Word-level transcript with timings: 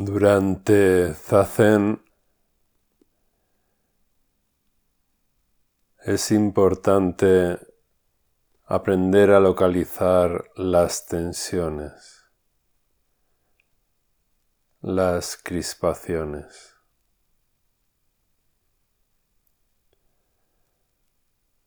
Durante 0.00 1.12
Zazen 1.12 2.00
es 6.04 6.30
importante 6.30 7.58
aprender 8.64 9.32
a 9.32 9.40
localizar 9.40 10.52
las 10.54 11.06
tensiones, 11.06 12.30
las 14.82 15.36
crispaciones. 15.36 16.76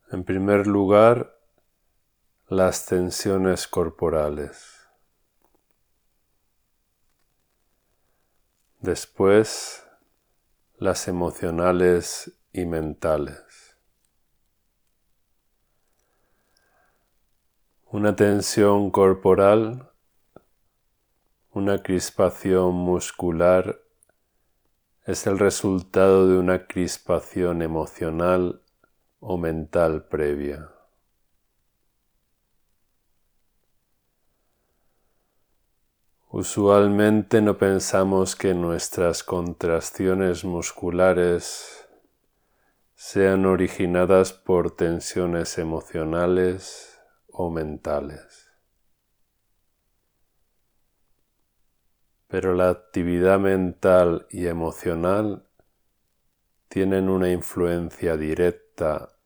En 0.10 0.24
primer 0.24 0.68
lugar, 0.68 1.38
las 2.48 2.86
tensiones 2.86 3.68
corporales. 3.68 4.81
Después, 8.82 9.86
las 10.78 11.08
emocionales 11.08 12.36
y 12.52 12.66
mentales. 12.66 13.78
Una 17.86 18.16
tensión 18.16 18.90
corporal, 18.90 19.92
una 21.52 21.84
crispación 21.84 22.74
muscular 22.74 23.80
es 25.06 25.28
el 25.28 25.38
resultado 25.38 26.28
de 26.28 26.40
una 26.40 26.66
crispación 26.66 27.62
emocional 27.62 28.64
o 29.20 29.38
mental 29.38 30.06
previa. 30.06 30.72
Usualmente 36.34 37.42
no 37.42 37.58
pensamos 37.58 38.38
que 38.38 38.54
nuestras 38.54 39.22
contracciones 39.22 40.46
musculares 40.46 41.90
sean 42.96 43.46
originadas 43.46 44.32
por 44.32 44.72
tensiones 44.74 45.58
emocionales 45.58 47.02
o 47.28 47.50
mentales. 47.50 48.50
Pero 52.28 52.54
la 52.54 52.70
actividad 52.70 53.38
mental 53.38 54.26
y 54.30 54.48
emocional 54.48 55.46
tienen 56.70 57.10
una 57.10 57.30
influencia 57.30 58.16
directa 58.16 59.18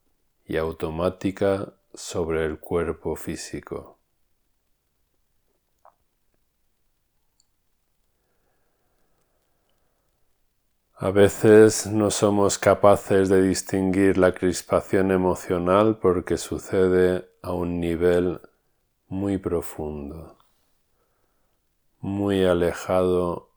y 0.44 0.58
automática 0.58 1.75
sobre 1.94 2.45
el 2.45 2.59
cuerpo 2.59 3.16
físico. 3.16 3.95
A 10.98 11.12
veces 11.12 11.88
no 11.88 12.10
somos 12.10 12.58
capaces 12.58 13.28
de 13.28 13.42
distinguir 13.42 14.18
la 14.18 14.34
crispación 14.34 15.12
emocional 15.12 16.00
porque 16.00 16.38
sucede 16.38 17.30
a 17.42 17.52
un 17.52 17.82
nivel 17.82 18.40
muy 19.10 19.38
profundo, 19.38 20.38
muy 22.00 22.46
alejado 22.46 23.50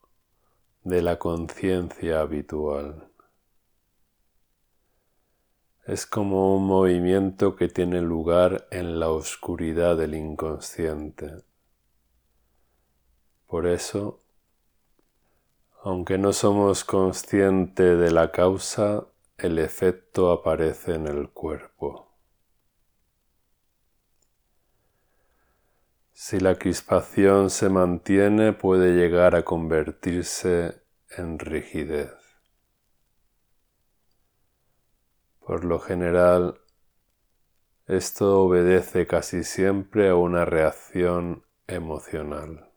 de 0.82 1.00
la 1.00 1.20
conciencia 1.20 2.22
habitual. 2.22 3.08
Es 5.86 6.06
como 6.06 6.56
un 6.56 6.66
movimiento 6.66 7.54
que 7.54 7.68
tiene 7.68 8.00
lugar 8.00 8.66
en 8.72 8.98
la 8.98 9.10
oscuridad 9.10 9.96
del 9.96 10.16
inconsciente. 10.16 11.44
Por 13.46 13.68
eso 13.68 14.24
aunque 15.82 16.18
no 16.18 16.32
somos 16.32 16.84
conscientes 16.84 17.98
de 17.98 18.10
la 18.10 18.32
causa, 18.32 19.06
el 19.36 19.58
efecto 19.58 20.32
aparece 20.32 20.94
en 20.94 21.06
el 21.06 21.30
cuerpo. 21.30 22.08
Si 26.12 26.40
la 26.40 26.56
crispación 26.56 27.48
se 27.48 27.68
mantiene 27.68 28.52
puede 28.52 28.94
llegar 28.94 29.36
a 29.36 29.44
convertirse 29.44 30.82
en 31.16 31.38
rigidez. 31.38 32.12
Por 35.38 35.64
lo 35.64 35.78
general, 35.78 36.60
esto 37.86 38.42
obedece 38.42 39.06
casi 39.06 39.44
siempre 39.44 40.08
a 40.08 40.16
una 40.16 40.44
reacción 40.44 41.46
emocional. 41.68 42.67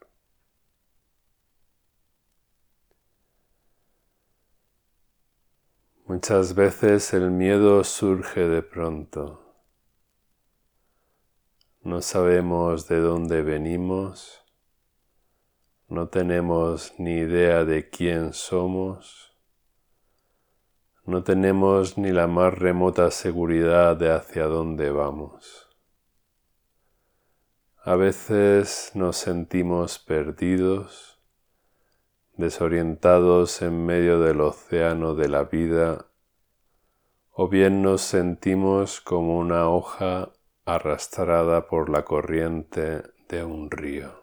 Muchas 6.13 6.55
veces 6.55 7.13
el 7.13 7.31
miedo 7.31 7.85
surge 7.85 8.45
de 8.45 8.61
pronto. 8.61 9.55
No 11.83 12.01
sabemos 12.01 12.89
de 12.89 12.99
dónde 12.99 13.41
venimos, 13.43 14.43
no 15.87 16.09
tenemos 16.09 16.93
ni 16.97 17.13
idea 17.13 17.63
de 17.63 17.89
quién 17.89 18.33
somos, 18.33 19.37
no 21.05 21.23
tenemos 21.23 21.97
ni 21.97 22.11
la 22.11 22.27
más 22.27 22.55
remota 22.55 23.09
seguridad 23.09 23.95
de 23.95 24.11
hacia 24.11 24.47
dónde 24.47 24.91
vamos. 24.91 25.69
A 27.85 27.95
veces 27.95 28.91
nos 28.95 29.15
sentimos 29.15 29.97
perdidos, 29.97 31.20
desorientados 32.37 33.61
en 33.61 33.85
medio 33.85 34.19
del 34.19 34.41
océano 34.41 35.15
de 35.15 35.29
la 35.29 35.43
vida, 35.43 36.07
o 37.31 37.47
bien 37.47 37.81
nos 37.81 38.01
sentimos 38.01 39.01
como 39.01 39.37
una 39.37 39.69
hoja 39.69 40.29
arrastrada 40.65 41.67
por 41.67 41.89
la 41.89 42.03
corriente 42.03 43.03
de 43.29 43.43
un 43.43 43.71
río. 43.71 44.21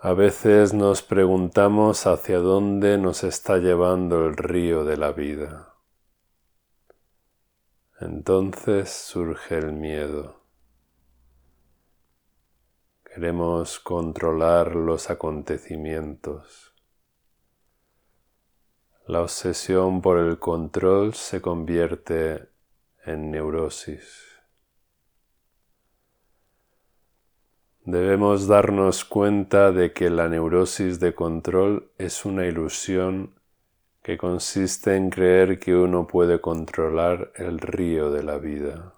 A 0.00 0.12
veces 0.12 0.72
nos 0.72 1.02
preguntamos 1.02 2.06
hacia 2.06 2.38
dónde 2.38 2.96
nos 2.98 3.24
está 3.24 3.56
llevando 3.58 4.26
el 4.26 4.36
río 4.36 4.84
de 4.84 4.96
la 4.96 5.10
vida. 5.10 5.74
Entonces 7.98 8.90
surge 8.90 9.58
el 9.58 9.72
miedo. 9.72 10.45
Queremos 13.16 13.80
controlar 13.80 14.76
los 14.76 15.08
acontecimientos. 15.08 16.74
La 19.06 19.22
obsesión 19.22 20.02
por 20.02 20.18
el 20.18 20.38
control 20.38 21.14
se 21.14 21.40
convierte 21.40 22.50
en 23.06 23.30
neurosis. 23.30 24.22
Debemos 27.86 28.48
darnos 28.48 29.06
cuenta 29.06 29.72
de 29.72 29.94
que 29.94 30.10
la 30.10 30.28
neurosis 30.28 31.00
de 31.00 31.14
control 31.14 31.90
es 31.96 32.26
una 32.26 32.44
ilusión 32.44 33.40
que 34.02 34.18
consiste 34.18 34.94
en 34.94 35.08
creer 35.08 35.58
que 35.58 35.74
uno 35.74 36.06
puede 36.06 36.42
controlar 36.42 37.32
el 37.36 37.60
río 37.60 38.10
de 38.10 38.22
la 38.22 38.36
vida. 38.36 38.95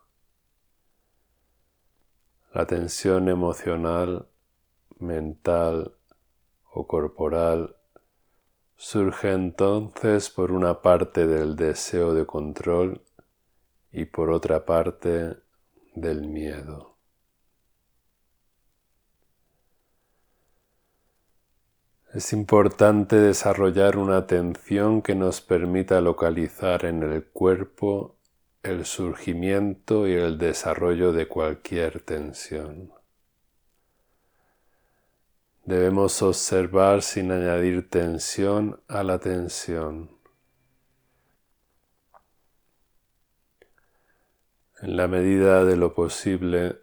La 2.55 2.67
tensión 2.67 3.29
emocional, 3.29 4.27
mental 4.99 5.95
o 6.73 6.87
corporal 6.87 7.77
surge 8.77 9.33
entonces 9.33 10.31
por 10.31 10.53
una 10.53 10.81
parte 10.81 11.27
del 11.27 11.57
deseo 11.57 12.15
de 12.15 12.25
control 12.25 13.03
y 13.93 14.07
por 14.07 14.31
otra 14.31 14.65
parte 14.65 15.37
del 15.95 16.29
miedo. 16.29 16.97
Es 22.15 22.33
importante 22.33 23.17
desarrollar 23.17 23.99
una 23.99 24.17
atención 24.17 25.03
que 25.03 25.15
nos 25.15 25.43
permita 25.43 26.01
localizar 26.01 26.87
en 26.87 27.03
el 27.03 27.27
cuerpo 27.27 28.18
el 28.63 28.85
surgimiento 28.85 30.09
y 30.09 30.13
el 30.13 30.37
desarrollo 30.37 31.13
de 31.13 31.29
cualquier 31.29 32.01
tensión. 32.01 32.93
Debemos 35.65 36.23
observar 36.23 37.03
sin 37.03 37.31
añadir 37.31 37.89
tensión 37.89 38.81
a 38.89 39.03
la 39.03 39.19
tensión. 39.19 40.19
En 44.81 44.97
la 44.97 45.09
medida 45.09 45.65
de 45.65 45.77
lo 45.77 45.95
posible, 45.95 46.81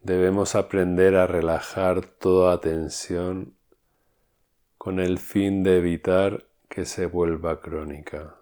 debemos 0.00 0.54
aprender 0.54 1.16
a 1.16 1.26
relajar 1.26 2.04
toda 2.06 2.60
tensión 2.60 3.54
con 4.76 5.00
el 5.00 5.18
fin 5.18 5.62
de 5.62 5.78
evitar 5.78 6.46
que 6.68 6.84
se 6.84 7.06
vuelva 7.06 7.60
crónica. 7.60 8.36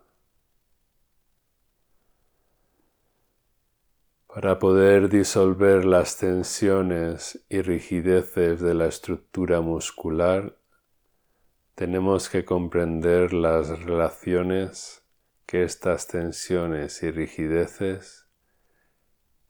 Para 4.26 4.58
poder 4.58 5.08
disolver 5.08 5.84
las 5.84 6.18
tensiones 6.18 7.44
y 7.48 7.62
rigideces 7.62 8.60
de 8.60 8.74
la 8.74 8.86
estructura 8.86 9.60
muscular, 9.60 10.56
tenemos 11.74 12.28
que 12.28 12.44
comprender 12.44 13.32
las 13.32 13.68
relaciones 13.82 15.02
que 15.46 15.62
estas 15.62 16.08
tensiones 16.08 17.02
y 17.02 17.10
rigideces 17.10 18.26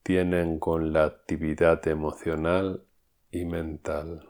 tienen 0.02 0.60
con 0.60 0.92
la 0.92 1.04
actividad 1.04 1.86
emocional 1.88 2.84
y 3.30 3.44
mental. 3.44 4.28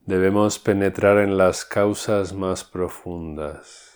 Debemos 0.00 0.58
penetrar 0.58 1.18
en 1.18 1.38
las 1.38 1.64
causas 1.64 2.32
más 2.32 2.64
profundas, 2.64 3.93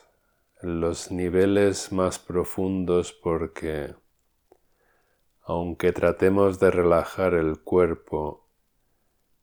los 0.60 1.12
niveles 1.12 1.92
más 1.92 2.18
profundos 2.18 3.12
porque, 3.12 3.94
aunque 5.42 5.92
tratemos 5.92 6.58
de 6.58 6.70
relajar 6.70 7.34
el 7.34 7.60
cuerpo 7.60 8.48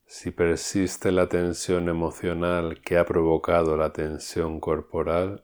si 0.07 0.31
persiste 0.31 1.11
la 1.11 1.27
tensión 1.27 1.89
emocional 1.89 2.81
que 2.81 2.97
ha 2.97 3.05
provocado 3.05 3.75
la 3.75 3.91
tensión 3.91 4.59
corporal, 4.59 5.43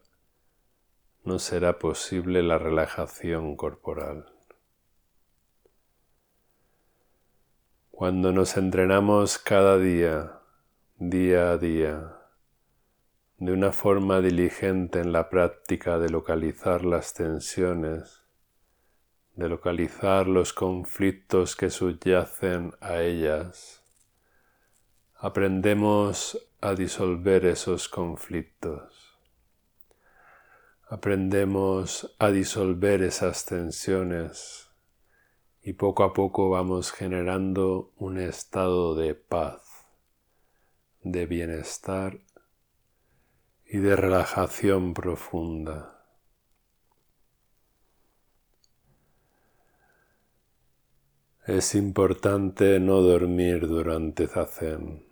no 1.23 1.39
será 1.39 1.79
posible 1.79 2.43
la 2.43 2.57
relajación 2.57 3.55
corporal. 3.55 4.31
Cuando 7.89 8.31
nos 8.31 8.57
entrenamos 8.57 9.37
cada 9.37 9.77
día, 9.77 10.41
día 10.97 11.51
a 11.51 11.57
día, 11.57 12.20
de 13.41 13.53
una 13.53 13.71
forma 13.71 14.21
diligente 14.21 14.99
en 14.99 15.11
la 15.11 15.27
práctica 15.27 15.97
de 15.97 16.11
localizar 16.11 16.85
las 16.85 17.15
tensiones, 17.15 18.21
de 19.33 19.49
localizar 19.49 20.27
los 20.27 20.53
conflictos 20.53 21.55
que 21.55 21.71
subyacen 21.71 22.75
a 22.81 23.01
ellas, 23.01 23.81
aprendemos 25.15 26.37
a 26.61 26.75
disolver 26.75 27.47
esos 27.47 27.89
conflictos. 27.89 29.17
Aprendemos 30.87 32.15
a 32.19 32.29
disolver 32.29 33.01
esas 33.01 33.45
tensiones 33.45 34.69
y 35.63 35.73
poco 35.73 36.03
a 36.03 36.13
poco 36.13 36.51
vamos 36.51 36.91
generando 36.91 37.91
un 37.97 38.19
estado 38.19 38.93
de 38.93 39.15
paz, 39.15 39.63
de 41.01 41.25
bienestar 41.25 42.19
y 43.71 43.77
de 43.77 43.95
relajación 43.95 44.93
profunda. 44.93 46.05
Es 51.47 51.73
importante 51.73 52.79
no 52.79 53.01
dormir 53.01 53.67
durante 53.67 54.27
Zazen 54.27 55.11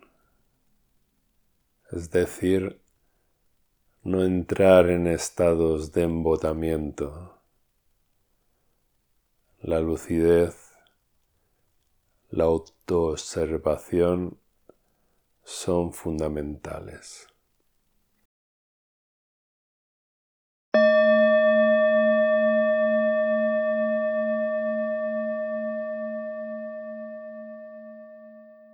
es 1.92 2.10
decir, 2.10 2.80
no 4.02 4.24
entrar 4.24 4.88
en 4.90 5.06
estados 5.08 5.92
de 5.92 6.02
embotamiento. 6.02 7.40
La 9.60 9.80
lucidez, 9.80 10.72
la 12.30 12.44
autoobservación 12.44 14.38
son 15.42 15.92
fundamentales. 15.92 17.26